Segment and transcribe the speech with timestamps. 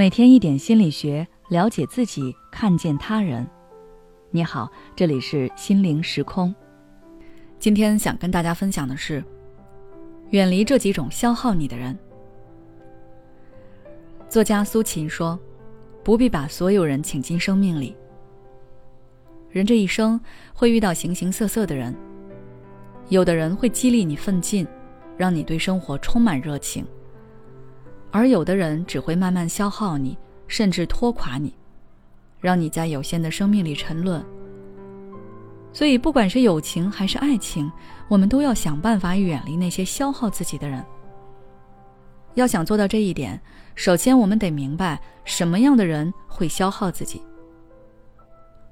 [0.00, 3.46] 每天一点心理学，了解自己，看见他人。
[4.30, 6.54] 你好，这里是心灵时空。
[7.58, 9.22] 今天想跟大家分享的是，
[10.30, 11.98] 远离这几种消耗你的人。
[14.26, 15.38] 作家苏秦说
[16.02, 17.94] ：“不必把所有人请进生命里。
[19.50, 20.18] 人这一生
[20.54, 21.94] 会遇到形形色色的人，
[23.10, 24.66] 有的人会激励你奋进，
[25.18, 26.86] 让你对生活充满热情。”
[28.10, 30.16] 而有的人只会慢慢消耗你，
[30.48, 31.54] 甚至拖垮你，
[32.40, 34.24] 让你在有限的生命里沉沦。
[35.72, 37.70] 所以，不管是友情还是爱情，
[38.08, 40.84] 我们都要想办法远离那些消耗自己的人。
[42.34, 43.40] 要想做到这一点，
[43.74, 47.22] 首先我们得明白什么样的人会消耗自己。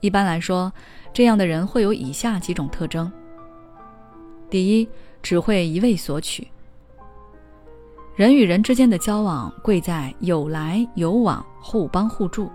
[0.00, 0.72] 一般来说，
[1.12, 3.10] 这样的人会有以下几种特征：
[4.48, 4.88] 第一，
[5.22, 6.48] 只会一味索取。
[8.20, 12.50] 人与人之间的交往，贵在有来有往、互帮互助，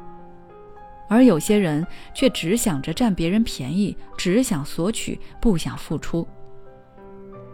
[1.09, 6.27] 而有些人却只想着占别人便宜，只想索取，不想付出。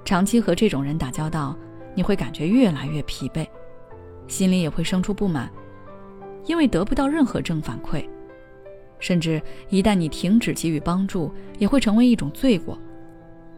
[0.04, 1.58] 长期和这种人打交道，
[1.96, 3.48] 你会感觉越来越疲惫，
[4.28, 5.50] 心里也会生出不满，
[6.48, 8.06] 因为得不到任何正反馈，
[9.00, 12.78] 甚至一旦你停止给予帮助，也会成为一种罪过，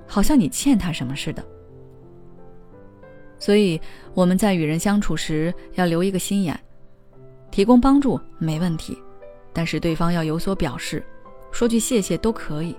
[0.05, 1.43] 好像你欠他什么似的。
[3.43, 3.77] 所以
[4.13, 6.57] 我们在与人相处时要留一个心眼，
[7.51, 8.97] 提供帮助没问题，
[9.51, 11.03] 但是对方要有所表示，
[11.51, 12.73] 说句谢谢都可以。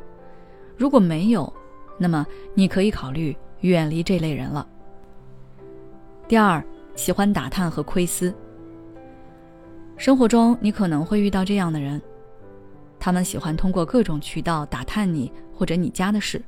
[0.78, 1.52] 如果没有，
[1.98, 4.66] 那么你可以考虑远离这类人了。
[6.26, 6.64] 第二，
[6.96, 8.34] 喜欢打探和窥私。
[9.98, 12.00] 生活中你可能会遇到这样的人，
[12.98, 16.42] 他们喜欢通过各种渠道打探你或者你家的事。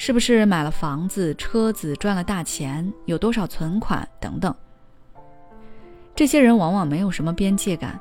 [0.00, 4.54] 是不是买了房子、车子，赚了大钱，有多少存款等等？
[6.14, 8.00] 这些人往往没有什么边界感，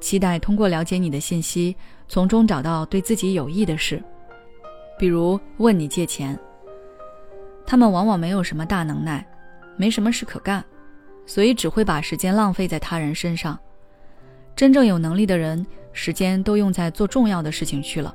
[0.00, 1.76] 期待通过了解你的信息，
[2.08, 4.00] 从中找到对自己有益的事，
[4.96, 6.38] 比如问你借钱。
[7.66, 9.26] 他们往往没有什么大能耐，
[9.76, 10.64] 没什么事可干，
[11.26, 13.58] 所以只会把时间浪费在他人身上。
[14.54, 18.14] 真正有能力的人，时间都用在做重要的事情去了，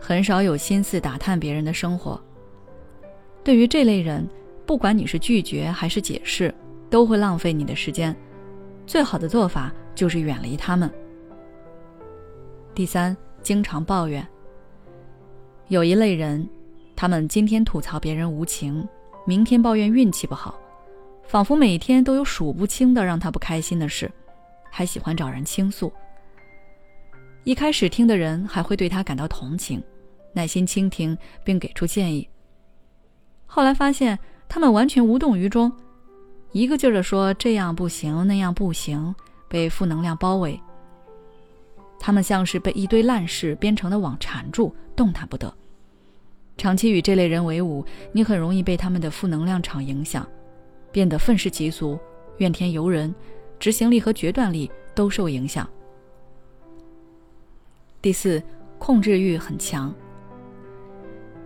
[0.00, 2.20] 很少有心思打探别人的生活。
[3.42, 4.28] 对于这类人，
[4.66, 6.54] 不管你是拒绝还是解释，
[6.88, 8.14] 都会浪费你的时间。
[8.86, 10.90] 最好的做法就是远离他们。
[12.74, 14.26] 第三，经常抱怨。
[15.68, 16.48] 有一类人，
[16.94, 18.86] 他们今天吐槽别人无情，
[19.24, 20.58] 明天抱怨运气不好，
[21.24, 24.10] 仿佛每天都有数不清的让他不开心的事，
[24.70, 25.92] 还喜欢找人倾诉。
[27.44, 29.82] 一开始听的人还会对他感到同情，
[30.32, 32.28] 耐心倾听并给出建议。
[33.52, 34.16] 后来发现
[34.48, 35.72] 他们完全无动于衷，
[36.52, 39.12] 一个劲儿的说这样不行那样不行，
[39.48, 40.58] 被负能量包围。
[41.98, 45.52] 他们像是被一堆烂事编成的网缠住，动弹不得。
[46.56, 50.24] 长期与这类人为伍，你很容易被他们的负能量场影响，
[50.92, 51.98] 变得愤世嫉俗、
[52.38, 53.12] 怨天尤人，
[53.58, 55.68] 执行力和决断力都受影响。
[58.00, 58.40] 第四，
[58.78, 59.92] 控制欲很强。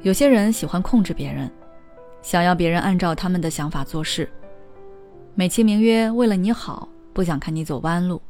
[0.03, 1.51] 有些人喜欢控制别人。
[2.25, 4.27] 想要别人按照他们的想法做事，
[5.35, 8.21] 美其名曰为了你好，不想看你走弯路。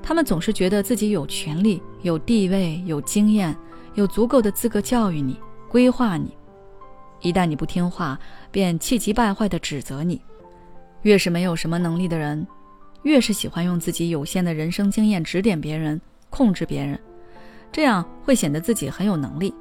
[0.00, 3.54] 他们总是觉得自己有权利、有地位、有经验，
[3.94, 5.36] 有足够的资格教育你、
[5.68, 6.32] 规划你。
[7.22, 8.16] 一旦你不听话，
[8.52, 10.22] 便气急败坏地指责你。
[11.02, 12.46] 越是没有什么能力的人，
[13.02, 16.96] 越是喜欢用自己有限的人生经验指点别人、控制别人，
[17.72, 19.52] 这样会显得自己很有能力。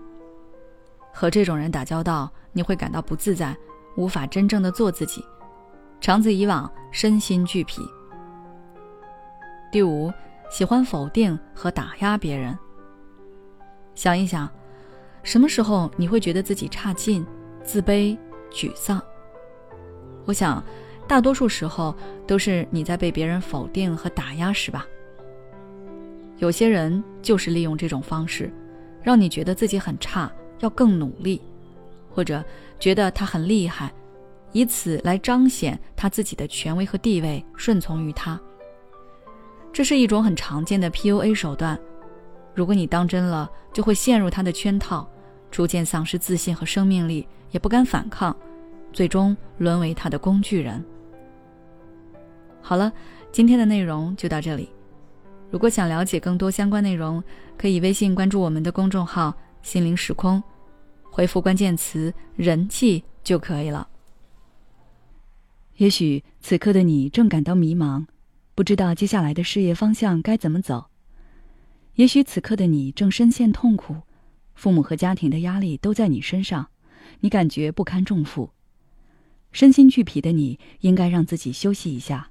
[1.11, 2.31] 和这种人打交道。
[2.55, 3.55] 你会感到不自在，
[3.97, 5.21] 无法真正的做自己，
[5.99, 7.81] 长此以往，身心俱疲。
[9.73, 10.09] 第五，
[10.49, 12.57] 喜欢否定和打压别人。
[13.93, 14.49] 想一想，
[15.21, 17.25] 什么时候你会觉得自己差劲、
[17.61, 18.17] 自卑、
[18.49, 19.01] 沮丧？
[20.23, 20.63] 我想，
[21.09, 21.93] 大多数时候
[22.25, 24.87] 都是你在被别人否定和打压时吧。
[26.37, 28.49] 有些人就是利用这种方式，
[29.03, 31.41] 让你觉得自己很差，要更努力。
[32.15, 32.41] 或者
[32.79, 33.93] 觉得他很厉害，
[34.53, 38.39] 以此来彰显他自己的权威和地位，顺从于他。
[39.73, 41.77] 这是一种很常见的 PUA 手段。
[42.53, 45.05] 如果你当真了，就会陷入他的圈套，
[45.51, 48.33] 逐渐丧失自信和生命力，也不敢反抗，
[48.93, 50.81] 最终沦为他的工具人。
[52.61, 52.89] 好了，
[53.33, 54.69] 今天的内容就到这里。
[55.51, 57.21] 如果想了解更多相关内容，
[57.57, 60.41] 可以微信关注我们的公众号“心灵时空”。
[61.15, 63.87] 回复关键词“人气”就可以了。
[65.77, 68.05] 也许此刻的你正感到迷茫，
[68.53, 70.87] 不知道接下来的事业方向该怎么走。
[71.93, 73.95] 也许此刻的你正深陷痛苦，
[74.55, 76.67] 父母和家庭的压力都在你身上，
[77.21, 78.49] 你感觉不堪重负，
[79.53, 82.29] 身心俱疲的你应该让自己休息一下。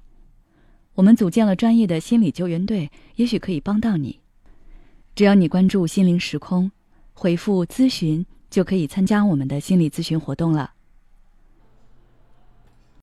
[0.93, 4.19] 我们组建了专业的心理救援队，也许可以帮到你。
[5.15, 6.71] 只要你关注“心灵时空”，
[7.13, 8.23] 回复“咨询”，
[8.55, 10.74] 就可以参加我们的心理咨询活动了。